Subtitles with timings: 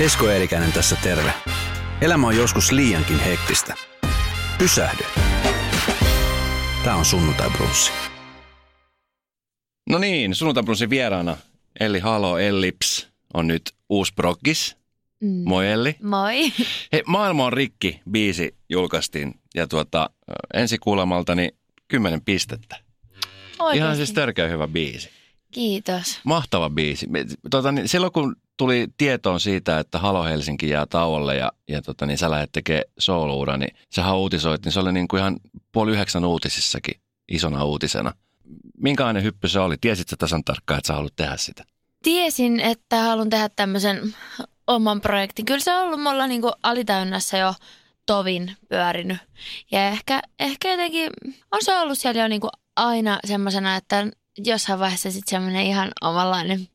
[0.00, 1.34] Esko Eerikäinen tässä terve.
[2.00, 3.74] Elämä on joskus liiankin hektistä.
[4.58, 5.04] Pysähdy.
[6.84, 7.92] Tämä on Sunnuntai Brunssi.
[9.90, 11.36] No niin, sunnuntai vieraana
[11.80, 14.76] Elli Halo Ellips on nyt uusi prokkis.
[15.20, 15.42] Mm.
[15.44, 15.96] Moi Elli.
[16.02, 16.52] Moi.
[16.92, 20.10] Hei, Maailma on rikki, biisi julkaistiin ja tuota,
[20.54, 21.48] ensi kuulemaltani
[21.88, 22.76] kymmenen pistettä.
[23.58, 23.78] Oikeasti.
[23.78, 25.10] Ihan siis törkeä hyvä biisi.
[25.50, 26.20] Kiitos.
[26.24, 27.06] Mahtava biisi.
[27.50, 32.06] Tuota, niin silloin kun tuli tietoon siitä, että Halo Helsinki jää tauolle ja, ja tota,
[32.06, 35.40] niin sä lähdet tekemään souluura, niin sähän uutisoit, niin se oli niin kuin ihan
[35.72, 38.12] puoli yhdeksän uutisissakin isona uutisena.
[38.78, 39.76] Minkälainen hyppy se oli?
[39.80, 41.64] Tiesit sä tasan tarkkaan, että sä haluat tehdä sitä?
[42.02, 44.14] Tiesin, että haluan tehdä tämmöisen
[44.66, 45.44] oman projektin.
[45.44, 47.54] Kyllä se on ollut mulla niin kuin alitäynnässä jo
[48.06, 49.18] tovin pyörinyt.
[49.70, 51.10] Ja ehkä, ehkä jotenkin
[51.52, 54.06] on se ollut siellä jo niin kuin aina semmoisena, että
[54.38, 56.68] jossain vaiheessa sitten semmoinen ihan omanlainen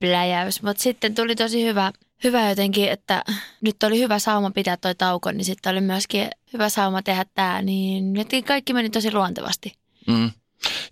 [0.00, 0.62] pläjäys.
[0.62, 1.92] Mutta sitten tuli tosi hyvä,
[2.24, 3.24] hyvä jotenkin, että
[3.60, 7.62] nyt oli hyvä sauma pitää toi tauko, niin sitten oli myöskin hyvä sauma tehdä tämä.
[7.62, 8.14] Niin
[8.46, 9.72] kaikki meni tosi luontevasti.
[10.06, 10.30] Mm.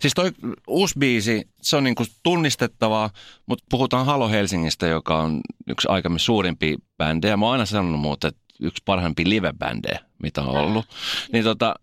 [0.01, 0.31] Siis toi
[0.67, 3.09] uusi biisi, se on niinku tunnistettavaa,
[3.45, 7.37] mutta puhutaan Halo Helsingistä, joka on yksi aikamme suurimpia bändejä.
[7.37, 10.85] Mä oon aina sanonut muuten, että yksi parhaimpia live-bändejä, mitä on ollut.
[11.31, 11.75] Niin tota,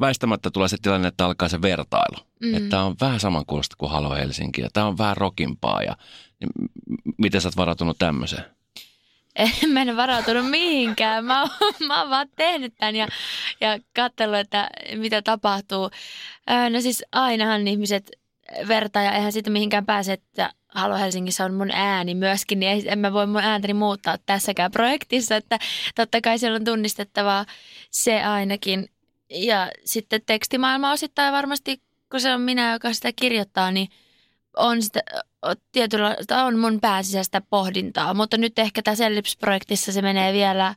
[0.00, 2.26] väistämättä tulee se tilanne, että alkaa se vertailu.
[2.40, 2.54] Mm.
[2.54, 5.82] Että tämä on vähän samankuulosta kuin Halo Helsinki ja tämä on vähän rokimpaa.
[5.82, 5.96] Ja,
[7.18, 8.44] miten sä oot varautunut tämmöiseen?
[9.36, 11.24] En mä en varautunut mihinkään.
[11.24, 11.50] Mä, oon,
[11.86, 13.08] mä oon vaan tehnyt tämän ja,
[13.60, 15.90] ja katsellut, että mitä tapahtuu.
[16.70, 18.10] No siis ainahan ihmiset
[18.68, 22.98] vertaa ja eihän siitä mihinkään pääse, että Halo Helsingissä on mun ääni myöskin, niin en
[22.98, 25.58] mä voi mun ääntäni muuttaa tässäkään projektissa, että
[25.94, 27.46] totta kai siellä on tunnistettavaa
[27.90, 28.88] se ainakin.
[29.30, 31.80] Ja sitten tekstimaailma osittain varmasti,
[32.10, 33.88] kun se on minä, joka sitä kirjoittaa, niin
[34.56, 35.00] on sitä,
[35.72, 40.74] tietyllä, on mun pääsisäistä pohdintaa, mutta nyt ehkä tässä Ellips-projektissa se menee vielä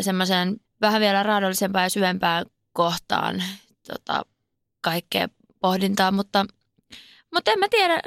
[0.00, 3.42] semmoiseen vähän vielä raadollisempaan ja syvempään kohtaan
[3.92, 4.22] tota,
[4.80, 5.28] kaikkea
[5.60, 6.46] pohdintaa, mutta,
[7.34, 8.02] mutta en mä tiedä,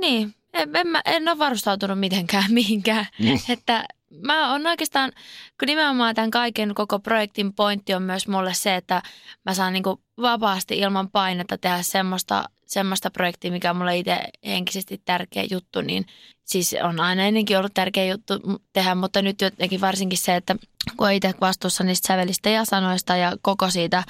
[0.00, 3.06] niin, en, en, mä, en ole varustautunut mitenkään mihinkään.
[3.18, 3.38] Mm.
[3.48, 3.84] Että
[4.22, 5.12] mä oon oikeastaan,
[5.60, 9.02] kun nimenomaan tämän kaiken koko projektin pointti on myös mulle se, että
[9.44, 15.02] mä saan niinku vapaasti ilman painetta tehdä semmoista, semmoista projektia, mikä on mulle itse henkisesti
[15.04, 16.06] tärkeä juttu, niin
[16.44, 18.34] siis on aina ennenkin ollut tärkeä juttu
[18.72, 20.56] tehdä, mutta nyt jotenkin varsinkin se, että
[20.96, 24.04] kun itse vastuussa niistä sävelistä ja sanoista ja koko siitä,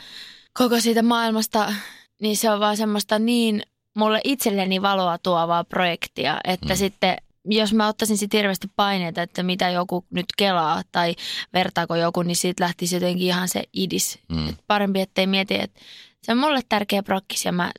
[0.59, 1.75] koko siitä maailmasta,
[2.21, 3.63] niin se on vaan semmoista niin
[3.97, 6.77] mulle itselleni valoa tuovaa projektia, että mm.
[6.77, 11.15] sitten jos mä ottaisin sitten hirveästi paineita, että mitä joku nyt kelaa tai
[11.53, 14.19] vertaako joku, niin siitä lähtisi jotenkin ihan se idis.
[14.29, 14.49] Mm.
[14.49, 15.81] Et parempi, ettei mieti, että
[16.23, 17.73] se on mulle tärkeä prokkis ja mä,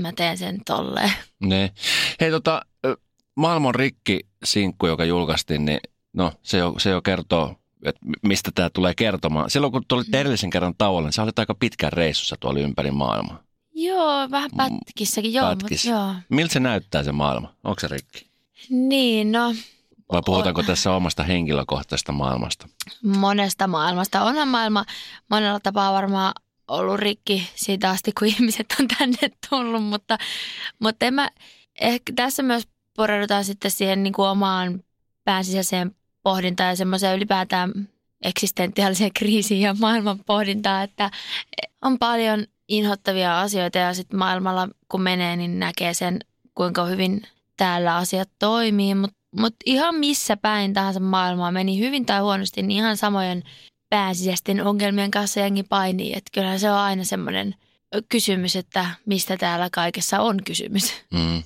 [0.00, 1.12] mä teen sen tolleen.
[1.40, 1.72] Ne.
[2.20, 2.62] Hei tota,
[3.34, 5.80] Maailman rikki-sinkku, joka julkaistiin, niin
[6.12, 7.54] no se jo, se jo kertoo,
[7.84, 9.50] että mistä tämä tulee kertomaan.
[9.50, 10.14] Silloin kun tulit mm.
[10.14, 13.42] edellisen kerran tauolle, niin sä olit aika pitkän reissussa tuolla ympäri maailmaa.
[13.74, 15.48] Joo, vähän pätkissäkin, joo.
[15.48, 15.84] Pätkis.
[15.84, 16.14] Mutta, joo.
[16.28, 17.54] Miltä se näyttää se maailma?
[17.64, 18.25] Onko se rikki?
[18.70, 19.54] Niin, no...
[20.12, 20.66] Vai puhutaanko on.
[20.66, 22.68] tässä omasta henkilökohtaisesta maailmasta?
[23.02, 24.22] Monesta maailmasta.
[24.22, 24.84] Onhan maailma
[25.30, 26.34] monella tapaa varmaan
[26.68, 30.18] ollut rikki siitä asti, kun ihmiset on tänne tullut, mutta,
[30.78, 31.30] mutta en mä,
[31.80, 34.84] ehkä tässä myös pureudutaan sitten siihen niin kuin omaan
[35.24, 37.88] päänsisäiseen pohdintaan ja semmoiseen ylipäätään
[38.22, 41.10] eksistentiaaliseen kriisiin ja maailman pohdintaan, että
[41.82, 46.18] on paljon inhottavia asioita ja sitten maailmalla kun menee, niin näkee sen,
[46.54, 47.22] kuinka hyvin
[47.56, 48.94] täällä asiat toimii.
[48.94, 53.42] Mutta mut ihan missä päin tahansa maailmaa meni hyvin tai huonosti, niin ihan samojen
[53.90, 56.12] pääsisäisten ongelmien kanssa jengi painii.
[56.12, 57.54] Että kyllähän se on aina semmoinen
[58.08, 60.92] kysymys, että mistä täällä kaikessa on kysymys.
[61.10, 61.42] Mm.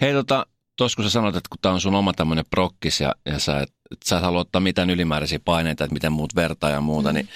[0.00, 0.46] Hei tota,
[0.78, 3.60] tuossa kun sä sanoit, että kun tämä on sun oma tämmöinen prokkis ja, ja sä
[3.60, 7.08] et, et sä et halua ottaa mitään ylimääräisiä paineita, että miten muut vertaa ja muuta,
[7.08, 7.14] mm.
[7.14, 7.28] niin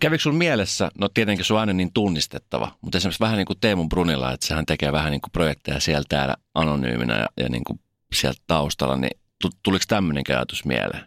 [0.00, 3.88] kävikö sun mielessä, no tietenkin sun ääni niin tunnistettava, mutta esimerkiksi vähän niin kuin Teemu
[3.88, 7.80] Brunilla, että sehän tekee vähän niin kuin projekteja siellä täällä anonyyminä ja, ja niin kuin
[8.14, 9.20] sieltä taustalla, niin
[9.62, 11.04] tuliko tämmöinen ajatus mieleen?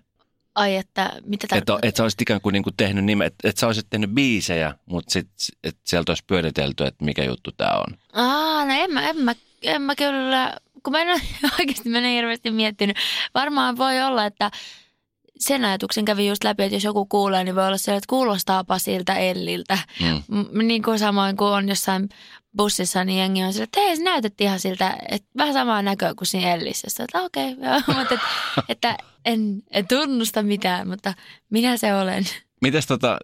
[0.55, 1.75] Ai, että mitä tarkoittaa?
[1.77, 4.09] Että et sä olisit ikään kuin, niin kuin tehnyt nimen, että et sä olisit tehnyt
[4.09, 5.19] biisejä, mutta
[5.63, 7.97] et sieltä olisi pyöritelty, että mikä juttu tämä on.
[8.13, 11.21] Aa, no en mä, en mä, en mä kyllä, kun mä en ole
[11.59, 12.97] oikeasti mä en hirveästi miettinyt.
[13.33, 14.51] Varmaan voi olla, että
[15.41, 18.79] sen ajatuksen kävi just läpi, että jos joku kuulee, niin voi olla se, että kuulostaapa
[18.79, 19.77] siltä Elliltä.
[19.99, 20.23] Mm.
[20.37, 22.09] M- niin kuin samoin kuin on jossain
[22.57, 26.13] bussissa, niin jengi on sillä, että hei, sä näytät ihan siltä, että vähän samaa näköä
[26.15, 26.89] kuin siinä Ellissä.
[26.89, 28.27] Sitten, että okei, okay, mutta että,
[28.69, 31.13] että en, en tunnusta mitään, mutta
[31.49, 32.25] minä se olen.
[32.61, 33.17] Mites tota,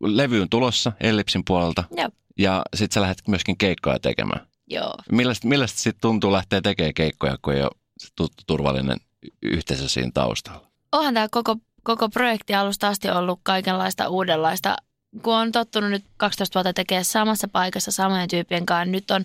[0.00, 2.08] levy on tulossa Ellipsin puolelta Joo.
[2.38, 4.46] ja sit sä lähdet myöskin keikkoja tekemään.
[4.66, 4.94] Joo.
[5.12, 8.96] Millaista, millaista sitten tuntuu lähteä tekemään keikkoja, kun ei ole se tuttu turvallinen
[9.42, 10.69] yhteisö siinä taustalla?
[10.92, 14.76] Onhan tämä koko, koko projekti alusta asti ollut kaikenlaista uudenlaista.
[15.22, 19.24] Kun on tottunut nyt 12 vuotta tekemään samassa paikassa samojen tyyppien kanssa, nyt on,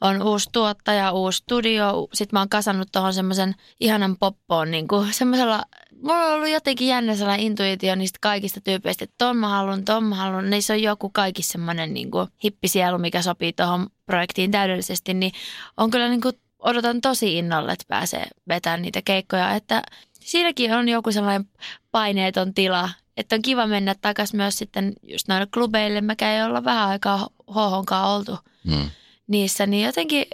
[0.00, 2.08] on uusi tuottaja, uusi studio.
[2.14, 5.62] Sitten mä oon kasannut tuohon semmoisen ihanan poppoon, niin kuin semmoisella,
[6.02, 10.04] mulla on ollut jotenkin jännä sellainen intuitio niistä kaikista tyypeistä, että ton mä haluan, ton
[10.04, 10.50] mä haluan.
[10.50, 12.10] Niissä on joku kaikissa semmoinen niin
[12.44, 15.32] hippisielu, mikä sopii tuohon projektiin täydellisesti, niin
[15.76, 19.82] on kyllä niin kuin odotan tosi innolla, että pääsee vetämään niitä keikkoja, että
[20.24, 21.48] siinäkin on joku sellainen
[21.90, 26.00] paineeton tila, että on kiva mennä takaisin myös sitten just noille klubeille.
[26.00, 28.38] Mäkään ei olla vähän aikaa hohonkaan oltu
[28.70, 28.90] Hmm.
[29.26, 30.26] niissä, niin jotenkin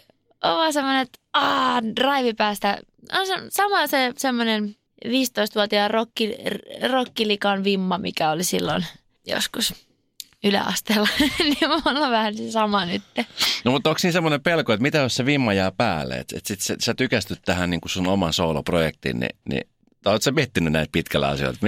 [0.44, 2.78] on vaan semmoinen, että aah, drive päästä.
[3.18, 4.76] On se, sama se semmoinen
[5.06, 6.34] 15-vuotiaan rokki,
[6.90, 8.86] rokkilikan vimma, mikä oli silloin
[9.26, 9.74] joskus
[10.44, 11.08] yläasteella,
[11.38, 13.02] niin mulla on vähän se sama nyt.
[13.64, 16.46] No mutta onko siinä semmoinen pelko, että mitä jos se vimma jää päälle, että et
[16.46, 19.68] sit sä, sä tykästyt tähän niin sun oman sooloprojektiin, niin, niin
[20.02, 21.58] tai sä miettinyt näitä pitkällä asioita?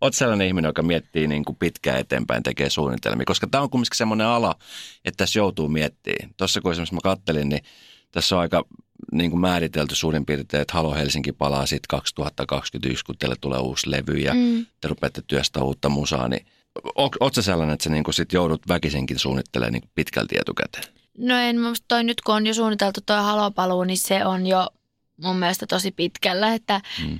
[0.00, 3.96] Oot sellainen ihminen, joka miettii niin kuin pitkään eteenpäin, tekee suunnitelmia, koska tämä on kumminkin
[3.96, 4.54] semmoinen ala,
[5.04, 6.34] että tässä joutuu miettimään.
[6.36, 7.62] Tuossa kun esimerkiksi mä kattelin, niin
[8.12, 8.64] tässä on aika
[9.12, 13.90] niin kuin määritelty suurin piirtein, että Halo Helsinki palaa sitten 2021, kun teille tulee uusi
[13.90, 14.66] levy ja Mm.
[14.80, 16.46] te rupeatte työstää uutta musaa, niin
[17.34, 20.84] sä sellainen, että sä niin kuin sit joudut väkisinkin suunnittelemaan niin pitkälti etukäteen?
[21.18, 24.68] No en, musta toi nyt kun on jo suunniteltu toi halopaluu, niin se on jo
[25.22, 27.18] mun mielestä tosi pitkällä, että Mm.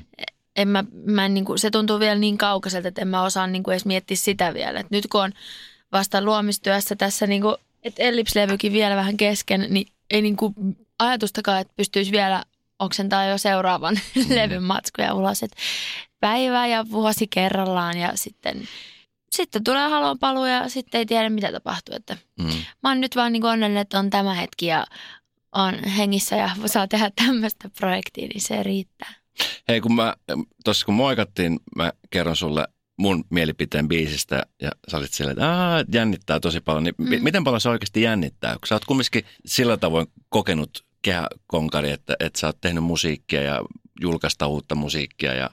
[0.57, 3.71] En mä, mä en niinku, se tuntuu vielä niin kaukaiselta, että en mä osaa niinku
[3.71, 4.81] edes miettiä sitä vielä.
[4.81, 5.33] Et nyt kun on
[5.93, 10.55] vasta luomistyössä tässä, niinku, että Ellipslevykin vielä vähän kesken, niin ei niinku
[10.99, 12.45] ajatustakaan, että pystyisi vielä
[12.79, 14.35] oksentaa jo seuraavan mm.
[14.35, 15.43] levyn matskuja ulos.
[15.43, 15.53] Et
[16.21, 18.69] päivä ja vuosi kerrallaan ja sitten,
[19.31, 21.95] sitten tulee halopaluu ja sitten ei tiedä mitä tapahtuu.
[21.95, 22.53] Että Mm.
[22.83, 24.87] mä oon nyt vaan niin onnellinen, että on tämä hetki ja
[25.53, 29.13] on hengissä ja saa tehdä tämmöistä projektia, niin se riittää.
[29.69, 30.15] Hei, kun mä,
[30.65, 32.69] tuossa kun moikattiin, mä kerron sulle
[32.99, 36.85] mun mielipiteen biisistä ja sä olit silleen, että Aa, jännittää tosi paljon.
[36.85, 37.25] Niin mm.
[37.25, 38.53] miten paljon se oikeasti jännittää?
[38.53, 43.61] Kun sä oot kumminkin sillä tavoin kokenut kehäkonkari, että, että sä oot tehnyt musiikkia ja
[44.01, 45.51] julkaista uutta musiikkia ja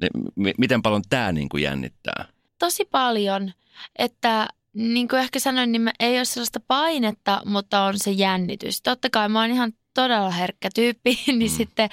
[0.00, 2.24] niin, m- miten paljon tämä niin kuin jännittää?
[2.58, 3.52] Tosi paljon,
[3.98, 8.82] että niin kuin ehkä sanoin, niin mä- ei ole sellaista painetta, mutta on se jännitys.
[8.82, 11.56] Totta kai mä oon ihan todella herkkä tyyppi, niin mm.
[11.56, 11.88] sitten,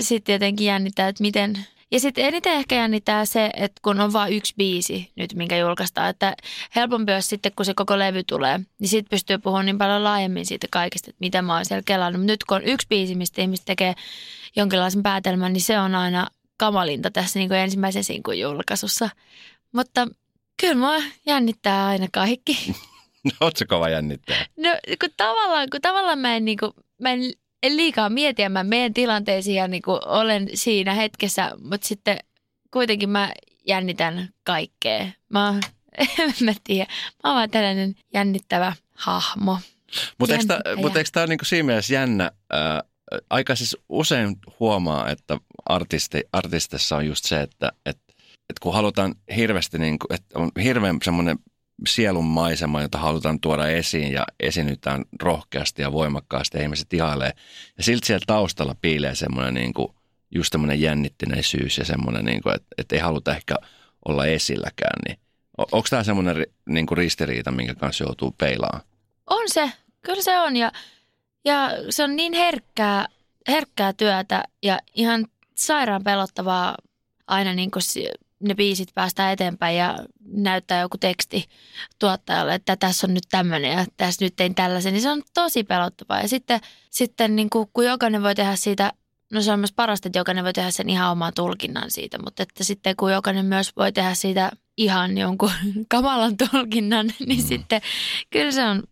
[0.00, 1.66] sitten jotenkin jännittää, että miten...
[1.90, 6.10] Ja sitten eniten ehkä jännittää se, että kun on vain yksi biisi nyt, minkä julkaistaan,
[6.10, 6.36] että
[6.76, 10.46] helpompi olisi sitten, kun se koko levy tulee, niin sitten pystyy puhumaan niin paljon laajemmin
[10.46, 12.22] siitä kaikesta, että mitä mä oon siellä kelannut.
[12.22, 13.94] Nyt kun on yksi biisi, mistä ihmiset tekee
[14.56, 16.26] jonkinlaisen päätelmän, niin se on aina
[16.56, 19.10] kamalinta tässä niin kuin ensimmäisen sinkun julkaisussa.
[19.72, 20.08] Mutta
[20.60, 22.72] kyllä mua jännittää aina kaikki.
[23.40, 24.46] Oot se kova jännittää?
[24.56, 24.70] No
[25.00, 27.20] kun tavallaan, kun tavallaan mä en, niin kuin, mä en,
[27.62, 32.18] en liikaa mieti ja mä menen tilanteisiin ja niin kuin olen siinä hetkessä, mutta sitten
[32.70, 33.32] kuitenkin mä
[33.66, 35.06] jännitän kaikkea.
[35.28, 35.60] Mä,
[35.98, 36.92] en mä tiedä,
[37.24, 39.58] mä oon vaan tällainen jännittävä hahmo.
[40.18, 40.46] Mutta eikö
[40.92, 42.30] tämä tää niinku siinä mielessä jännä?
[42.50, 42.82] Ää,
[43.30, 47.98] aika siis usein huomaa, että artisti, artistissa on just se, että et,
[48.50, 51.38] et kun halutaan hirveästi, niinku, että on hirveän semmoinen
[51.86, 57.32] sielun maisema, jota halutaan tuoda esiin ja esiinnytään rohkeasti ja voimakkaasti ja ihmiset ihailee.
[57.76, 59.94] Ja silti siellä taustalla piilee semmoinen niinku,
[60.30, 63.54] just semmoinen jännittyneisyys ja semmoinen, niinku, että et ei haluta ehkä
[64.08, 64.98] olla esilläkään.
[65.08, 65.18] Niin,
[65.58, 68.84] on, onko tämä semmoinen ri, niinku ristiriita, minkä kanssa joutuu peilaamaan?
[69.26, 70.72] On se, kyllä se on ja,
[71.44, 73.06] ja se on niin herkkää,
[73.48, 76.76] herkkää työtä ja ihan sairaan pelottavaa
[77.26, 77.82] aina niin kuin
[78.40, 81.44] ne biisit päästään eteenpäin ja näyttää joku teksti
[81.98, 85.64] tuottajalle, että tässä on nyt tämmöinen ja tässä nyt tein tällaisen, niin se on tosi
[85.64, 86.20] pelottavaa.
[86.20, 88.92] Ja sitten, sitten niin kuin, kun jokainen voi tehdä siitä,
[89.32, 92.42] no se on myös parasta, että jokainen voi tehdä sen ihan oman tulkinnan siitä, mutta
[92.42, 95.52] että sitten kun jokainen myös voi tehdä siitä ihan jonkun
[95.90, 97.48] kamalan tulkinnan, niin Mm.
[97.48, 97.80] sitten
[98.30, 98.82] kyllä se on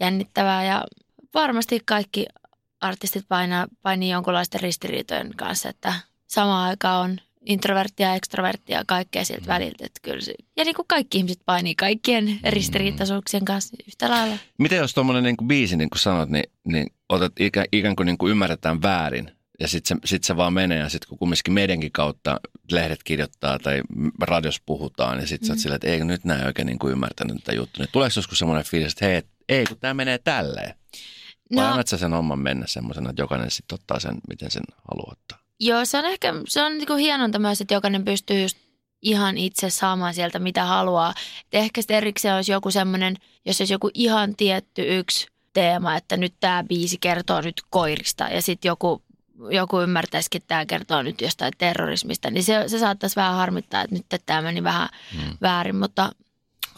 [0.00, 0.84] jännittävää ja
[1.34, 2.26] varmasti kaikki
[2.80, 5.94] artistit painaa, painii jonkunlaisten ristiriitojen kanssa, että
[6.26, 9.86] samaan aikaan on introverttia ja ekstroverttia ja kaikkea sieltä väliltä.
[9.86, 14.36] Että kyllä se, ja niin kuin kaikki ihmiset painii kaikkien ristiriitaisuuksien kanssa yhtä lailla.
[14.58, 18.18] Miten jos tuommoinen niin biisi, niin kuin sanot, niin, niin otat ikä, ikään kuin, niin
[18.18, 19.30] kuin ymmärretään väärin
[19.60, 23.58] ja sitten se, sit se vaan menee ja sitten kun kumminkin meidänkin kautta lehdet kirjoittaa
[23.58, 23.82] tai
[24.20, 25.48] radios puhutaan ja sitten mm.
[25.48, 27.84] sä oot silleen, että ei nyt näin oikein niin kuin ymmärtänyt tätä juttua.
[27.84, 30.74] Niin tuleeko joskus semmoinen fiilis, että hei, ei kun tämä menee tälleen?
[31.54, 34.62] Vai no, annat sä sen homman mennä semmoisena, että jokainen sitten ottaa sen, miten sen
[34.90, 35.41] haluaa ottaa?
[35.64, 38.56] Joo, se on ehkä, se on niin hienonta myös, että jokainen pystyy just
[39.02, 41.14] ihan itse saamaan sieltä mitä haluaa.
[41.42, 46.16] Et ehkä sitten erikseen olisi joku semmoinen, jos olisi joku ihan tietty yksi teema, että
[46.16, 49.02] nyt tämä biisi kertoo nyt koirista ja sitten joku,
[49.50, 53.94] joku ymmärtäisikin, että tämä kertoo nyt jostain terrorismista, niin se, se saattaisi vähän harmittaa, että
[53.94, 55.36] nyt tämä meni vähän hmm.
[55.42, 56.12] väärin, mutta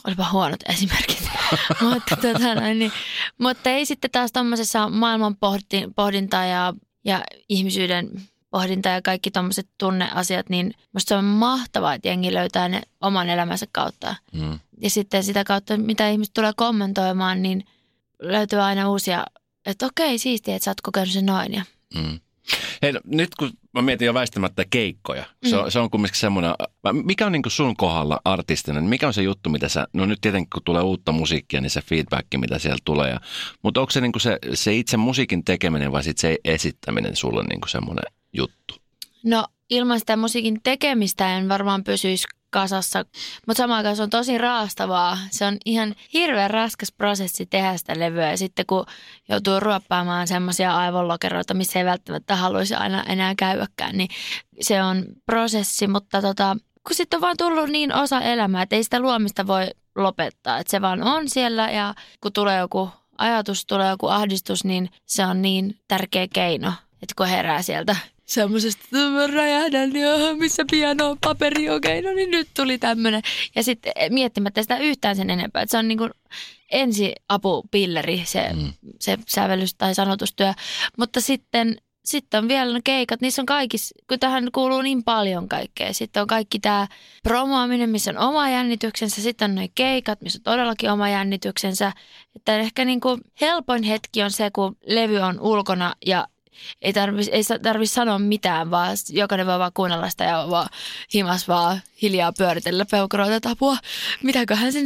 [0.06, 1.28] olipa huonot esimerkit.
[1.80, 2.92] mutta, tota, noin, niin,
[3.38, 5.36] mutta ei sitten taas tuommoisessa maailman
[5.96, 6.74] pohdinta ja,
[7.04, 8.10] ja ihmisyyden
[8.54, 13.28] pohdinta ja kaikki tuommoiset tunneasiat, niin musta se on mahtavaa, että jengi löytää ne oman
[13.28, 14.14] elämänsä kautta.
[14.32, 14.58] Mm.
[14.80, 17.64] Ja sitten sitä kautta, mitä ihmiset tulee kommentoimaan, niin
[18.22, 19.24] löytyy aina uusia,
[19.66, 21.54] että okei, siistiä, että sä oot kokenut sen noin.
[21.54, 21.62] Ja.
[21.94, 22.20] Mm.
[22.82, 25.70] Hei, no, nyt kun mä mietin jo väistämättä keikkoja, se, on, mm.
[25.70, 26.54] se on kumminkin semmoinen,
[26.92, 30.20] mikä on niin sun kohdalla artistina, niin mikä on se juttu, mitä sä, no nyt
[30.20, 33.20] tietenkin kun tulee uutta musiikkia, niin se feedback, mitä siellä tulee, ja,
[33.62, 37.60] mutta onko se, niin se, se itse musiikin tekeminen vai sit se esittäminen sulle niin
[37.66, 38.04] semmoinen
[38.34, 38.74] juttu?
[39.24, 43.04] No ilman sitä musiikin tekemistä en varmaan pysyisi kasassa,
[43.46, 45.18] mutta samaan aikaan se on tosi raastavaa.
[45.30, 48.86] Se on ihan hirveän raskas prosessi tehdä sitä levyä ja sitten kun
[49.28, 54.08] joutuu ruoppaamaan semmoisia aivonlokeroita, missä ei välttämättä haluaisi aina enää käydäkään, niin
[54.60, 58.84] se on prosessi, mutta tota, kun sitten on vaan tullut niin osa elämää, että ei
[58.84, 63.90] sitä luomista voi lopettaa, että se vaan on siellä ja kun tulee joku ajatus, tulee
[63.90, 66.72] joku ahdistus, niin se on niin tärkeä keino,
[67.02, 72.16] että kun herää sieltä semmoisesta, että mä räjähdän, ja missä piano paperi, okei, okay, no
[72.16, 73.22] niin nyt tuli tämmöinen.
[73.54, 76.10] Ja sitten miettimättä sitä yhtään sen enempää, että se on niin kuin
[76.72, 78.72] ensiapupilleri se, mm.
[79.00, 80.52] se sävellys tai sanotustyö.
[80.98, 85.48] Mutta sitten, sitten on vielä ne keikat, niissä on kaikissa, kun tähän kuuluu niin paljon
[85.48, 85.94] kaikkea.
[85.94, 86.86] Sitten on kaikki tämä
[87.22, 91.92] promoaminen, missä on oma jännityksensä, sitten on ne keikat, missä on todellakin oma jännityksensä.
[92.36, 96.28] Että ehkä niin kuin helpoin hetki on se, kun levy on ulkona ja
[96.82, 100.68] ei tarvitsisi ei tarvi sanoa mitään, vaan jokainen voi vaan kuunnella sitä ja vaan
[101.14, 103.76] himas vaan hiljaa pyöritellä peukuroita, että apua,
[104.22, 104.80] mitäköhän se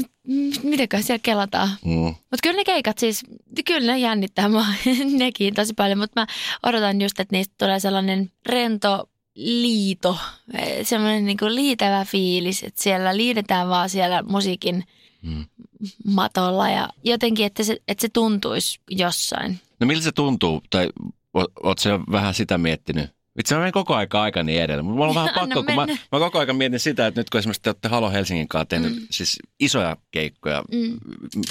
[0.63, 1.69] mitäköhän siellä kelataan.
[1.85, 2.05] Mm.
[2.05, 3.25] Mutta kyllä ne keikat siis,
[3.65, 4.67] kyllä ne jännittää mua
[5.19, 6.27] nekin tosi paljon, mutta mä
[6.63, 10.19] odotan just, että niistä tulee sellainen rento liito,
[10.83, 14.85] semmoinen niinku liitävä fiilis, että siellä liidetään vaan siellä musiikin
[15.23, 15.45] mm.
[16.05, 19.61] matolla ja jotenkin, että se, että se tuntuisi jossain.
[19.81, 20.89] No miltä se tuntuu, tai
[21.41, 23.11] Oletko se vähän sitä miettinyt?
[23.39, 25.87] Itse mä menen koko aika aika niin edellä, mutta mulla on vähän pakko, kun mä,
[25.87, 28.93] mä koko ajan mietin sitä, että nyt kun esimerkiksi te olette Halo Helsingin kanssa tehnyt
[28.97, 29.07] mm.
[29.11, 30.99] siis isoja keikkoja, mm.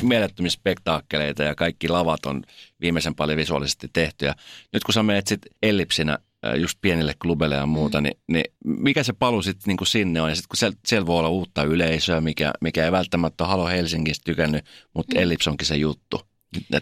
[0.01, 2.43] mielettömiä spektaakkeleita ja kaikki lavat on
[2.81, 4.25] viimeisen paljon visuaalisesti tehty.
[4.25, 4.35] Ja
[4.73, 6.19] nyt kun sä menet sitten ellipsinä
[6.57, 8.03] just pienille klubeille ja muuta, mm.
[8.03, 10.29] niin, niin mikä se palu sitten niin kuin sinne on?
[10.29, 13.67] Ja sitten kun siellä, siellä voi olla uutta yleisöä, mikä, mikä ei välttämättä ole Halo
[13.67, 15.23] Helsingistä tykännyt, mutta mm.
[15.23, 16.21] Ellips onkin se juttu.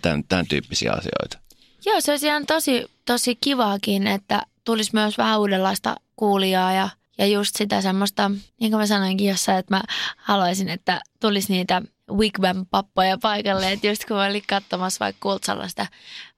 [0.01, 1.44] Tämän, tämän tyyppisiä asioita.
[1.85, 7.27] Joo, se olisi ihan tosi, tosi kivaakin, että tulisi myös vähän uudenlaista kuulijaa ja, ja
[7.27, 9.83] just sitä semmoista, niin kuin mä sanoinkin jossain, että mä
[10.17, 15.87] haluaisin, että tulisi niitä Wigwam-pappoja paikalle, että just kun mä olin katsomassa vaikka Kultsalla sitä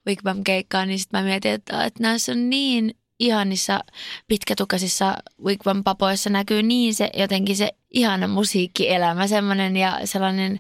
[0.07, 3.79] Wigwam-keikkaa, niin sitten mä mietin, että, että näissä on niin ihanissa
[4.27, 10.59] pitkätukaisissa Wigwam papoissa näkyy niin se jotenkin se ihana musiikkielämä, semmoinen ja sellainen,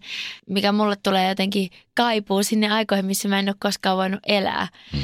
[0.49, 4.67] mikä mulle tulee jotenkin kaipuu sinne aikoihin, missä mä en ole koskaan voinut elää.
[4.93, 4.99] Mm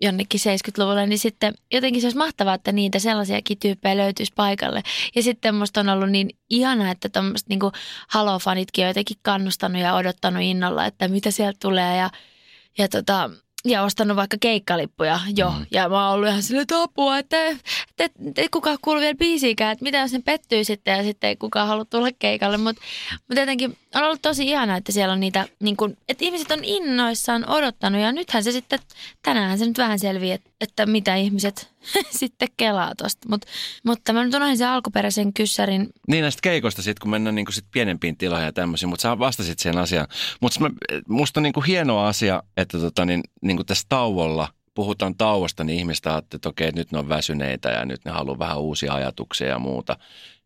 [0.00, 4.82] jonnekin 70-luvulle, niin sitten jotenkin se olisi mahtavaa, että niitä sellaisiakin tyyppejä löytyisi paikalle.
[5.14, 7.60] Ja sitten musta on ollut niin ihana, että tuommoiset niin
[8.08, 12.10] Halo-fanitkin on jotenkin kannustanut ja odottanut innolla, että mitä sieltä tulee ja,
[12.78, 13.30] ja tota,
[13.64, 15.50] ja ostanut vaikka keikkalippuja jo.
[15.50, 15.66] Mm.
[15.70, 17.64] Ja mä oon ollut ihan silleen, että apua, että, että,
[17.98, 21.36] että, että kukaan kuulu vielä biisiikään, että mitä jos ne pettyy sitten ja sitten ei
[21.36, 22.56] kukaan halua tulla keikalle.
[22.56, 22.82] Mutta
[23.28, 26.64] mut jotenkin on ollut tosi ihana, että siellä on niitä, niin kun, että ihmiset on
[26.64, 28.78] innoissaan odottanut ja nythän se sitten,
[29.22, 31.72] tänään se nyt vähän selviää, että, että mitä ihmiset
[32.20, 33.28] sitten kelaa tosta.
[33.28, 33.44] Mut,
[33.84, 35.88] mutta mä nyt unohdin sen alkuperäisen kyssärin.
[36.08, 39.58] Niin näistä keikoista sitten, kun mennään niinku sit pienempiin tiloihin ja tämmöisiin, mutta sä vastasit
[39.58, 40.08] sen asiaan.
[40.40, 40.60] Mutta
[41.08, 46.06] musta on niinku hieno asia, että tota, niin, niinku tässä tauolla– puhutaan tauosta, niin ihmiset
[46.06, 49.58] ajattelee, että okei, nyt ne on väsyneitä ja nyt ne haluaa vähän uusia ajatuksia ja
[49.58, 49.96] muuta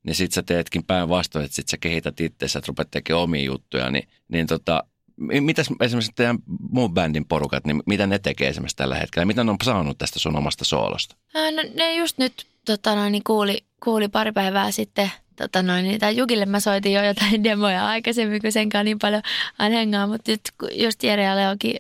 [0.04, 3.90] niin sit sä teetkin päinvastoin, että sit sä kehität itse, että rupeat tekemään omia juttuja,
[3.90, 4.85] niin, niin tota,
[5.16, 6.38] mitäs esimerkiksi teidän
[6.71, 9.26] muun bändin porukat, niin mitä ne tekee esimerkiksi tällä hetkellä?
[9.26, 11.16] Mitä ne on saanut tästä sun omasta soolosta?
[11.35, 11.40] No,
[11.75, 16.47] ne just nyt tota noin, niin kuuli, kuuli pari päivää sitten tota noin, niin, Jukille
[16.47, 19.23] mä soitin jo jotain demoja aikaisemmin, kun senkaan niin paljon
[19.59, 20.40] aina hengaa, mutta nyt
[20.73, 21.76] just Jere ja Leokin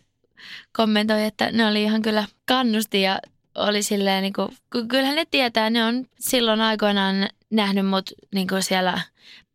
[0.76, 3.18] kommentoi, että ne oli ihan kyllä kannusti ja
[3.54, 4.48] oli silleen, niin kuin,
[4.88, 9.00] kyllähän ne tietää, ne on silloin aikoinaan nähnyt mut niin kuin siellä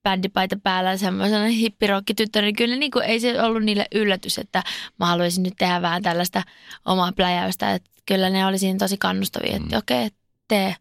[0.09, 4.63] bändipaita päällä semmoisena hippirokkityttönä, niin kyllä niin kuin, ei se ollut niille yllätys, että
[4.99, 6.43] mä haluaisin nyt tehdä vähän tällaista
[6.85, 7.73] omaa pläjäystä.
[7.73, 9.77] Että kyllä ne oli siinä tosi kannustavia, että mm.
[9.77, 10.75] okei, okay, tee.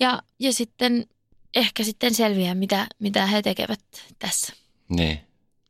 [0.00, 1.04] Ja, ja sitten
[1.56, 3.80] ehkä sitten selviää, mitä, mitä he tekevät
[4.18, 4.52] tässä.
[4.88, 5.20] Niin,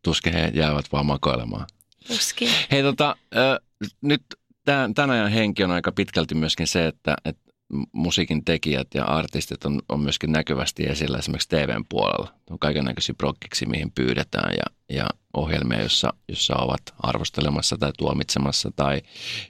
[0.02, 1.66] tuskin he jäävät vaan makoilemaan.
[2.06, 2.50] Tuskin.
[2.70, 4.22] Hei tota, äh, nyt
[4.64, 7.49] tämän, tämän ajan henki on aika pitkälti myöskin se, että, että
[7.92, 12.34] musiikin tekijät ja artistit on, on myöskin näkyvästi esillä esimerkiksi TVn puolella.
[12.50, 18.70] On kaiken näköisiä prokkiksi, mihin pyydetään ja, ja ohjelmia, jossa, jossa ovat arvostelemassa tai tuomitsemassa
[18.76, 19.02] tai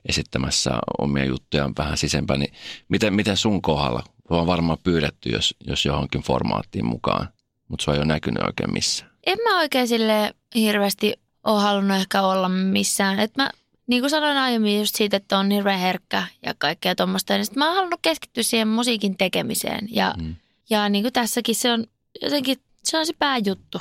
[0.08, 2.40] esittämässä omia juttuja vähän sisempään.
[2.40, 2.52] Niin
[2.88, 4.02] miten, miten sun kohdalla?
[4.30, 7.28] On varmaan pyydetty, jos, jos johonkin formaattiin mukaan,
[7.68, 9.10] mutta se ei ole näkynyt oikein missään.
[9.26, 13.20] En mä oikein sille hirveästi ole halunnut ehkä olla missään.
[13.20, 13.50] Et mä
[13.90, 17.66] niin kuin sanoin aiemmin just siitä, että on hirveän herkkä ja kaikkea tuommoista, niin mä
[17.66, 19.88] oon halunnut keskittyä siihen musiikin tekemiseen.
[19.90, 20.36] Ja, mm.
[20.70, 21.86] ja niin kuin tässäkin se on
[22.22, 23.80] jotenkin, se on se pääjuttu.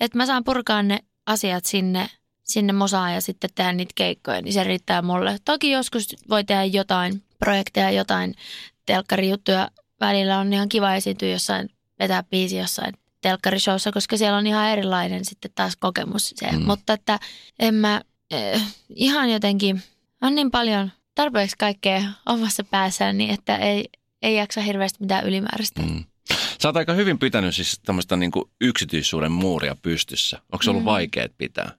[0.00, 2.10] Että mä saan purkaa ne asiat sinne,
[2.42, 5.38] sinne mosaan ja sitten tehdä niitä keikkoja, niin se riittää mulle.
[5.44, 8.34] Toki joskus voi tehdä jotain projekteja, jotain
[8.86, 9.70] telkkarijuttuja.
[10.00, 15.24] Välillä on ihan kiva esiintyä jossain, vetää biisi jossain telkkarishowssa, koska siellä on ihan erilainen
[15.24, 16.52] sitten taas kokemus se.
[16.52, 16.62] Mm.
[16.66, 17.18] Mutta että
[17.58, 18.62] en mä eh,
[18.94, 19.82] ihan jotenkin,
[20.22, 23.88] on niin paljon tarpeeksi kaikkea omassa päässään, niin että ei,
[24.22, 25.82] ei jaksa hirveästi mitään ylimääräistä.
[25.82, 26.04] Mm.
[26.62, 30.38] Sä oot aika hyvin pitänyt siis tämmöistä niin yksityissuuden muuria pystyssä.
[30.52, 30.86] Onko se ollut mm.
[30.86, 31.72] vaikea pitää?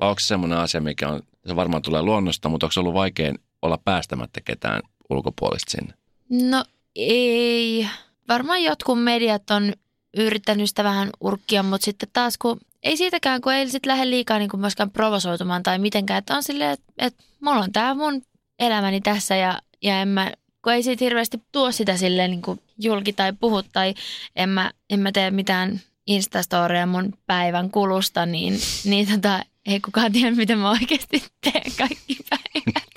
[0.00, 2.94] Vai onko se semmoinen asia, mikä on, se varmaan tulee luonnosta, mutta onko se ollut
[2.94, 5.94] vaikea olla päästämättä ketään ulkopuolista sinne?
[6.30, 6.64] No
[6.96, 7.88] ei.
[8.28, 9.72] Varmaan jotkut mediat on
[10.16, 14.38] yrittänyt sitä vähän urkkia, mutta sitten taas kun ei siitäkään, kun ei sit lähde liikaa
[14.38, 16.18] niin kuin myöskään provosoitumaan tai mitenkään.
[16.18, 18.22] Että on silleen, että, että mulla on tämä mun
[18.58, 20.32] elämäni tässä ja, ja en mä,
[20.64, 23.94] kun ei siitä hirveästi tuo sitä silleen niin kuin julki tai puhu tai
[24.36, 30.12] en mä, en mä tee mitään Instastoria mun päivän kulusta, niin, niin tota, ei kukaan
[30.12, 32.87] tiedä, mitä mä oikeasti teen kaikki päivät.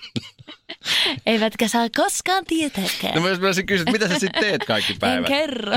[1.26, 3.16] Eivätkä saa koskaan tietääkään.
[3.16, 5.32] No mä olisin kysyä, mitä sä sitten teet kaikki päivät?
[5.32, 5.72] En kerro.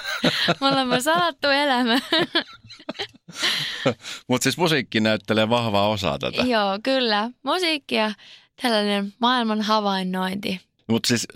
[0.60, 1.98] Mulla on mun salattu elämä.
[4.28, 6.42] Mutta siis musiikki näyttelee vahvaa osaa tätä.
[6.42, 7.30] Joo, kyllä.
[7.42, 8.12] Musiikki ja
[8.62, 10.60] tällainen maailman havainnointi.
[10.88, 11.28] Mutta siis,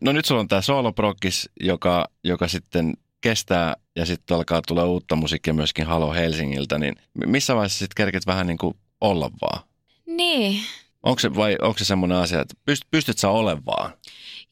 [0.00, 5.16] no nyt sulla on tämä sooloprokkis, joka, joka sitten kestää ja sitten alkaa tulla uutta
[5.16, 6.94] musiikkia myöskin Halo Helsingiltä, niin
[7.26, 9.62] missä vaiheessa sitten kerket vähän niin kuin olla vaan?
[10.06, 10.60] Niin.
[11.06, 13.92] Onko se, vai onko se semmoinen asia, että pyst, pystyt sä olemaan?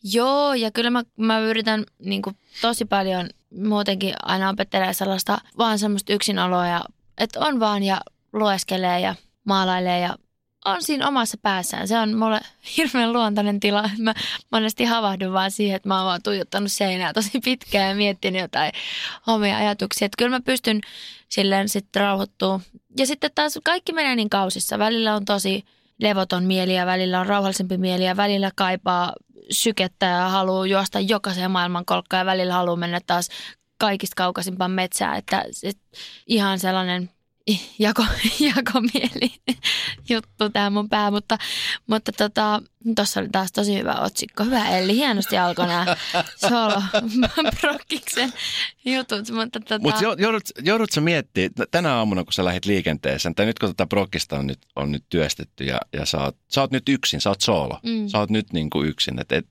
[0.02, 5.78] Joo, ja kyllä mä, mä yritän niin kuin, tosi paljon muutenkin aina opettelee sellaista vaan
[5.78, 6.84] semmoista yksinoloa, ja,
[7.18, 8.00] että on vaan ja
[8.32, 9.14] lueskelee ja
[9.44, 10.16] maalailee ja
[10.64, 11.88] on siinä omassa päässään.
[11.88, 12.40] Se on mulle
[12.76, 13.90] hirveän luontainen tila.
[13.98, 14.14] Mä
[14.52, 18.72] monesti havahdun vaan siihen, että mä oon vaan tuijottanut seinää tosi pitkään ja miettinyt jotain
[19.26, 20.06] omia ajatuksia.
[20.06, 20.80] Että kyllä mä pystyn
[21.28, 22.60] silleen sitten rauhoittua.
[22.98, 24.78] Ja sitten taas kaikki menee niin kausissa.
[24.78, 25.64] Välillä on tosi
[26.00, 29.12] levoton mieli ja välillä on rauhallisempi mieli ja välillä kaipaa
[29.50, 33.28] sykettä ja haluaa juosta jokaiseen maailmankolkkaan ja välillä haluaa mennä taas
[33.78, 35.18] kaikista kaukaisimpaan metsään.
[35.18, 35.82] Että, että
[36.26, 37.10] ihan sellainen
[37.78, 38.04] jako,
[38.56, 39.32] jakomieli
[40.08, 41.38] juttu tämä mun pää, mutta,
[41.86, 42.62] mutta tota,
[42.96, 44.44] tuossa oli taas tosi hyvä otsikko.
[44.44, 45.96] Hyvä Elli, hienosti alkoi nämä
[46.36, 46.82] solo
[47.60, 48.32] prokkiksen
[48.84, 49.30] jutut.
[49.30, 49.78] Mutta tota...
[49.78, 53.86] Mut joudut, joudut sä miettimään, tänä aamuna kun sä lähdit liikenteeseen, tai nyt kun tätä
[53.86, 57.30] prokkista on nyt, on nyt työstetty ja, ja sä, oot, sä oot nyt yksin, sä
[57.30, 57.78] oot solo.
[57.82, 58.08] Mm.
[58.08, 59.20] Sä oot nyt niin kuin yksin.
[59.20, 59.46] Et, et,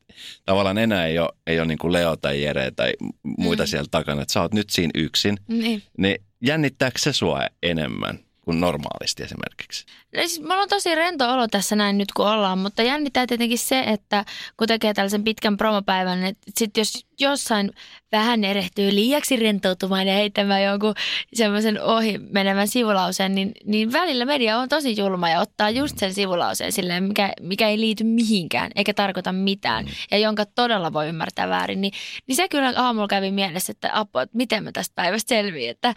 [0.45, 3.67] tavallaan enää ei ole, ei ole niin kuin Leo tai Jere tai muita mm.
[3.67, 5.37] siellä takana, että sä oot nyt siinä yksin.
[5.47, 5.83] Niin.
[5.97, 8.19] niin jännittääkö se sua enemmän?
[8.45, 9.85] Kuin normaalisti esimerkiksi?
[10.15, 13.57] No siis mulla on tosi rento olo tässä näin nyt kun ollaan, mutta jännittää tietenkin
[13.57, 14.25] se, että
[14.57, 17.71] kun tekee tällaisen pitkän promopäivän, että sitten jos jossain
[18.11, 20.93] vähän erehtyy liiaksi rentoutumaan ja heittämään jonkun
[21.33, 26.13] semmoisen ohi menevän sivulauseen, niin, niin välillä media on tosi julma ja ottaa just sen
[26.13, 29.91] sivulauseen silleen, mikä, mikä ei liity mihinkään eikä tarkoita mitään mm.
[30.11, 31.93] ja jonka todella voi ymmärtää väärin, niin,
[32.27, 35.93] niin se kyllä aamulla kävi mielessä, että apua, että miten mä tästä päivästä selviin, että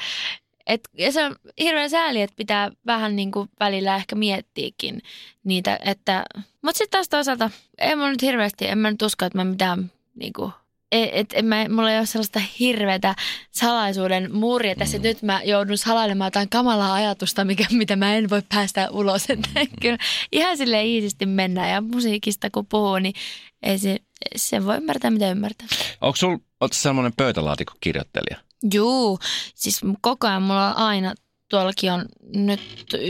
[0.66, 5.02] et, ja se on hirveän sääli, että pitää vähän niin kuin välillä ehkä miettiäkin
[5.44, 6.24] niitä, että,
[6.62, 9.90] mutta sitten taas toisaalta, en mä nyt hirveästi, en mä nyt usko, että mä mitään
[10.14, 10.52] niin kuin,
[10.92, 13.14] et, et, en mä, mulla ei ole sellaista hirveätä
[13.50, 15.02] salaisuuden muuria tässä, mm.
[15.02, 19.50] nyt mä joudun salailemaan jotain kamalaa ajatusta, mikä, mitä mä en voi päästä ulos, että
[19.83, 19.98] kyllä
[20.33, 23.14] ihan sille iisisti mennään ja musiikista kun puhuu, niin
[23.62, 23.98] ei se,
[24.37, 25.68] se voi ymmärtää mitä ymmärtää.
[26.00, 26.38] Onko sulla,
[26.72, 28.45] sellainen pöytälaatikko kirjoittelija?
[28.73, 29.19] Juu,
[29.55, 31.14] siis koko ajan mulla on aina
[31.49, 32.61] tuollakin on nyt,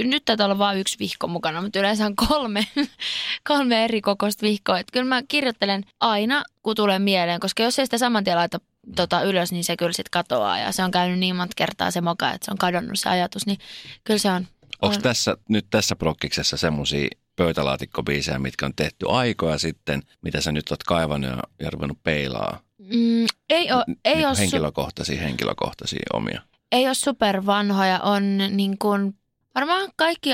[0.04, 2.66] nyt taitaa olla vain yksi vihko mukana, mutta yleensä on kolme,
[3.48, 4.78] kolme eri kokoista vihkoa.
[4.78, 8.60] Et kyllä mä kirjoittelen aina, kun tulee mieleen, koska jos ei sitä saman tien laita
[8.96, 10.58] tota, ylös, niin se kyllä sitten katoaa.
[10.58, 13.46] Ja se on käynyt niin monta kertaa se moka, että se on kadonnut se ajatus,
[13.46, 13.58] niin
[14.04, 14.46] kyllä se on.
[14.82, 15.02] Onko on.
[15.02, 20.82] tässä nyt tässä prokkiksessa semmoisia pöytälaatikkobiisejä, mitkä on tehty aikoja sitten, mitä sä nyt oot
[20.82, 22.65] kaivannut ja, ja ruvennut peilaa?
[22.78, 26.42] Mm, ei ole, ei Niin ole su- henkilökohtaisia, henkilökohtaisia omia.
[26.72, 29.14] ei ole supervanhoja, on niin kuin,
[29.54, 30.30] varmaan kaikki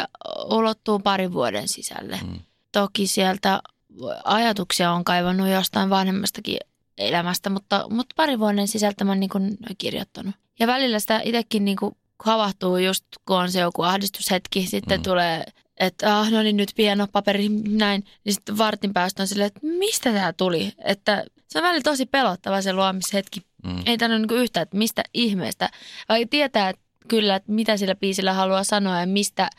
[0.51, 2.21] ulottuu parin vuoden sisälle.
[2.27, 2.39] Mm.
[2.73, 3.63] Toki sieltä
[4.25, 6.57] ajatuksia on kaivannut jostain vanhemmastakin
[6.99, 10.35] elämästä, mutta, mutta parin vuoden sisältä mä oon niin kuin kirjoittanut.
[10.59, 15.03] Ja välillä sitä itsekin niin kuin havahtuu just, kun on se joku ahdistushetki, sitten mm.
[15.03, 15.45] tulee,
[15.77, 19.61] että ah, no niin nyt pieno paperi, näin, niin sitten vartin päästä on silleen, että
[19.63, 20.73] mistä tämä tuli?
[20.85, 23.83] Että se on välillä tosi pelottava se luomishetki Mm.
[23.87, 25.71] ei tänne niin yhtään, että mistä ihmeestä.
[26.09, 29.51] Vai tietää että kyllä, että mitä sillä biisillä haluaa sanoa ja mistä,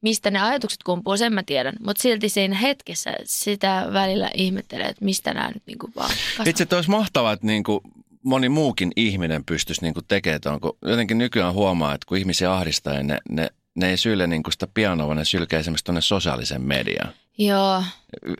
[0.00, 1.74] mistä ne ajatukset kumpuu, sen mä tiedän.
[1.86, 6.50] Mutta silti siinä hetkessä sitä välillä ihmettelee, että mistä nämä nyt niin kuin vaan kasvaa.
[6.50, 7.80] Itse olisi mahtavaa, että niin kuin
[8.22, 12.52] moni muukin ihminen pystyisi niin kuin tekemään tuon, kun jotenkin nykyään huomaa, että kun ihmisiä
[12.52, 15.84] ahdistaa, niin ne, ne, ne ei syle niin kuin sitä pianoa, vaan ne sylkee esimerkiksi
[15.84, 17.12] tuonne sosiaalisen mediaan.
[17.38, 17.82] Joo,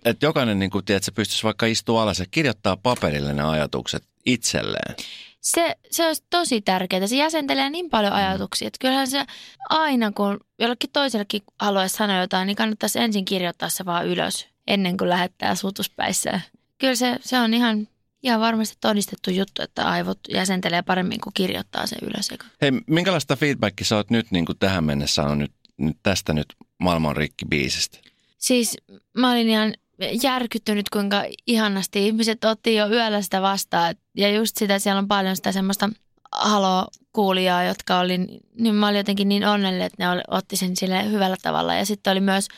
[0.04, 4.94] Että jokainen niin kuin, tiedät, pystyisi vaikka istua alas ja kirjoittaa paperille ne ajatukset itselleen.
[5.40, 7.06] se, se olisi tosi tärkeää.
[7.06, 9.24] Se jäsentelee niin paljon ajatuksia, että kyllähän se
[9.68, 14.96] aina, kun jollekin toisellekin haluaisi sanoa jotain, niin kannattaisi ensin kirjoittaa se vaan ylös ennen
[14.96, 16.42] kuin lähettää suutuspäissään.
[16.78, 17.88] Kyllä se, se on ihan,
[18.22, 22.30] ihan varmasti todistettu juttu, että aivot jäsentelee paremmin kuin kirjoittaa se ylös.
[22.62, 26.46] Hei, minkälaista feedbackia sä oot nyt niin kuin tähän mennessä saanut nyt, nyt tästä nyt
[26.78, 28.11] maailman rikki biisistä?
[28.42, 28.76] Siis
[29.18, 29.74] mä olin ihan
[30.22, 33.94] järkyttynyt, kuinka ihanasti ihmiset otti jo yöllä sitä vastaan.
[34.16, 35.90] Ja just sitä, siellä on paljon sitä semmoista
[36.32, 38.18] halo-kuulijaa, jotka oli,
[38.58, 41.74] niin mä olin jotenkin niin onnellinen, että ne otti sen sille hyvällä tavalla.
[41.74, 42.48] Ja sitten oli myös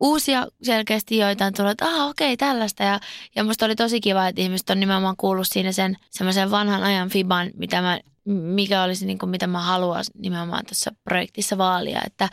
[0.00, 2.82] uusia selkeästi joitain tullut, että aha okei tällaista.
[2.82, 3.00] Ja,
[3.36, 7.08] ja musta oli tosi kiva, että ihmiset on nimenomaan kuullut siinä sen semmoisen vanhan ajan
[7.08, 12.00] fiban, mitä mä, mikä olisi niin kuin, mitä mä haluan nimenomaan tässä projektissa vaalia.
[12.06, 12.28] Että,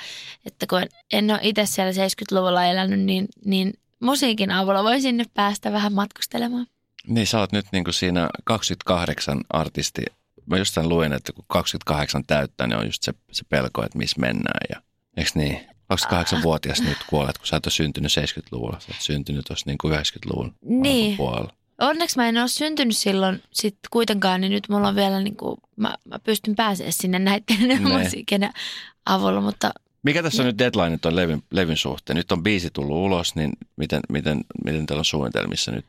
[0.46, 0.82] että kun
[1.14, 6.68] en ole itse siellä 70-luvulla elänyt, niin, niin musiikin avulla voi sinne päästä vähän matkustelemaan.
[7.08, 10.02] Niin sä oot nyt niin kuin siinä 28 artisti.
[10.46, 13.98] Mä just sen luin, että kun 28 täyttää, niin on just se, se pelko, että
[13.98, 14.60] missä mennään.
[14.70, 14.82] Ja,
[15.18, 15.60] eikö niin?
[15.94, 18.80] 28-vuotias nyt kuolet, kun sä et ole syntynyt 70-luvulla.
[18.80, 21.18] Sä oot syntynyt tuossa niin kuin 90-luvun Niin.
[21.18, 21.54] puolella.
[21.80, 25.58] Onneksi mä en ole syntynyt silloin sit kuitenkaan, niin nyt mulla on vielä niin kuin,
[25.76, 28.50] mä, mä pystyn pääsemään sinne näiden musiikin
[29.06, 29.72] avulla, mutta
[30.04, 32.18] Mikä tässä on nyt deadline tuon levyn, levyn suhteen?
[32.18, 35.86] Nyt on biisi tullut ulos, niin miten, miten, miten teillä on suunnitelmissa nyt?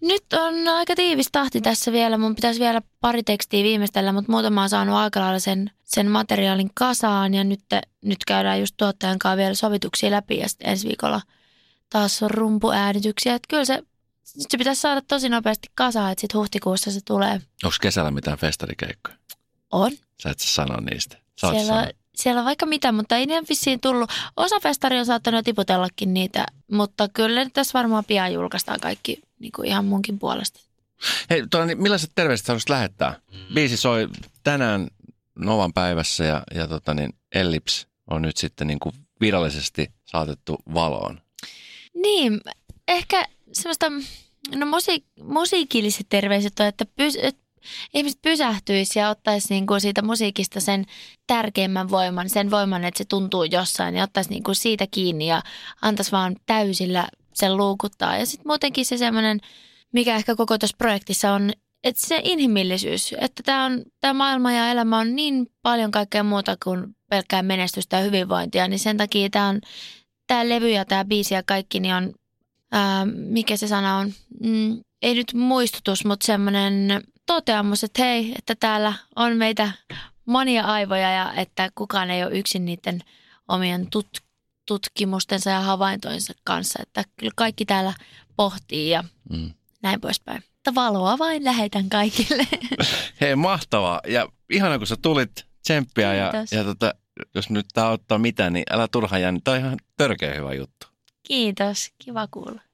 [0.00, 2.18] Nyt on aika tiivis tahti tässä vielä.
[2.18, 6.70] Mun pitäisi vielä pari tekstiä viimeistellä, mutta muutama on saanut aika lailla sen, sen materiaalin
[6.74, 7.34] kasaan.
[7.34, 7.60] Ja nyt,
[8.02, 11.20] nyt käydään just tuottajan kanssa vielä sovituksia läpi ja sitten ensi viikolla
[11.90, 13.34] taas on rumpuäänityksiä.
[13.34, 13.82] Että kyllä se,
[14.38, 17.40] se pitäisi saada tosi nopeasti kasaan, että sitten huhtikuussa se tulee.
[17.64, 19.16] Onko kesällä mitään festarikeikkoja?
[19.70, 19.92] On.
[20.22, 21.16] Sä et sä sano niistä.
[21.40, 21.96] Sä Siellä, sanonut.
[22.16, 24.10] siellä on vaikka mitä, mutta ei ne vissiin tullut.
[24.36, 29.20] Osa festari on saattanut jo tiputellakin niitä, mutta kyllä nyt tässä varmaan pian julkaistaan kaikki
[29.38, 30.60] niin kuin ihan munkin puolesta.
[31.30, 33.20] Hei, tuolla, niin millaiset terveiset sä haluaisit lähettää?
[33.54, 34.08] Biisi soi
[34.44, 34.88] tänään
[35.38, 41.20] Novan päivässä ja, ja tota niin, Ellips on nyt sitten niin kuin virallisesti saatettu valoon.
[41.94, 42.40] Niin,
[42.88, 43.86] ehkä semmoista,
[44.54, 47.48] no musiik, musiikilliset terveiset on, että, pys, että
[47.94, 50.84] ihmiset pysähtyisi ja ottaisi niinku siitä musiikista sen
[51.26, 55.42] tärkeimmän voiman, sen voiman, että se tuntuu jossain ja ottaisi niinku siitä kiinni ja
[55.82, 58.16] antaisi vaan täysillä sen luukuttaa.
[58.16, 59.40] Ja sitten muutenkin se semmoinen,
[59.92, 61.52] mikä ehkä koko tuossa projektissa on,
[61.84, 63.42] että se inhimillisyys, että
[64.00, 68.78] tämä maailma ja elämä on niin paljon kaikkea muuta kuin pelkkää menestystä ja hyvinvointia, niin
[68.78, 69.28] sen takia
[70.26, 72.14] tämä levy ja tämä biisi ja kaikki, niin on,
[72.72, 74.12] ää, mikä se sana on,
[74.44, 79.72] mm, ei nyt muistutus, mutta semmoinen toteamus, että hei, että täällä on meitä
[80.24, 83.00] monia aivoja ja että kukaan ei ole yksin niiden
[83.48, 84.22] omien tut-
[84.66, 87.92] tutkimustensa ja havaintoinsa kanssa, että kyllä kaikki täällä
[88.36, 89.50] pohtii ja Mm.
[89.82, 90.42] näin poispäin.
[90.54, 92.46] Mutta valoa vain lähetän kaikille.
[93.20, 94.00] Hei, mahtavaa.
[94.06, 96.52] Ja ihana, kun sä tulit tsemppiä ja, Kiitos.
[96.52, 96.94] ja tota,
[97.34, 99.32] jos nyt tää ottaa mitään, niin älä turhaan jää.
[99.44, 100.86] Tämä on ihan törkeä hyvä juttu.
[101.28, 102.60] Kiitos, kiva kuulla.